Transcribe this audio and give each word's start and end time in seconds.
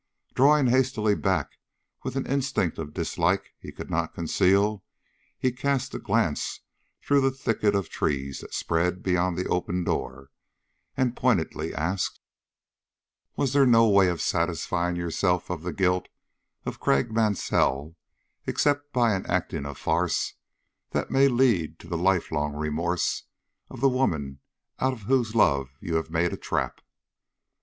Drawing 0.33 0.65
hastily 0.65 1.13
back 1.13 1.59
with 2.01 2.15
an 2.15 2.25
instinct 2.25 2.79
of 2.79 2.95
dislike 2.95 3.53
he 3.59 3.71
could 3.71 3.91
not 3.91 4.15
conceal, 4.15 4.83
he 5.37 5.51
cast 5.51 5.93
a 5.93 5.99
glance 5.99 6.61
through 7.03 7.21
the 7.21 7.29
thicket 7.29 7.75
of 7.75 7.87
trees 7.87 8.39
that 8.39 8.51
spread 8.51 9.03
beyond 9.03 9.37
the 9.37 9.47
open 9.47 9.83
door, 9.83 10.31
and 10.97 11.15
pointedly 11.15 11.71
asked: 11.75 12.19
"Was 13.35 13.53
there 13.53 13.67
no 13.67 13.87
way 13.87 14.07
of 14.07 14.21
satisfying 14.23 14.95
yourself 14.95 15.51
of 15.51 15.61
the 15.61 15.71
guilt 15.71 16.07
of 16.65 16.79
Craik 16.79 17.11
Mansell, 17.11 17.95
except 18.47 18.91
by 18.91 19.15
enacting 19.15 19.67
a 19.67 19.75
farce 19.75 20.33
that 20.93 21.11
may 21.11 21.27
lead 21.27 21.77
to 21.77 21.87
the 21.87 21.95
life 21.95 22.31
long 22.31 22.53
remorse 22.53 23.25
of 23.69 23.81
the 23.81 23.87
woman 23.87 24.39
out 24.79 24.93
of 24.93 25.01
whose 25.03 25.35
love 25.35 25.69
you 25.79 25.93
have 25.97 26.09
made 26.09 26.33
a 26.33 26.37
trap?" 26.37 26.81